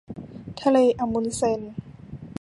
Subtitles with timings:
[0.61, 1.61] ทะเลอะมุนด์เซน